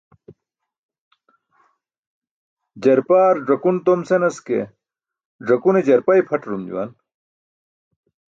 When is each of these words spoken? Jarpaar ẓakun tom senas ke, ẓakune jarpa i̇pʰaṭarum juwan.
Jarpaar 2.85 3.35
ẓakun 3.47 3.77
tom 3.85 4.01
senas 4.09 4.37
ke, 4.47 4.59
ẓakune 5.47 5.79
jarpa 5.87 6.11
i̇pʰaṭarum 6.21 6.63
juwan. 6.69 6.89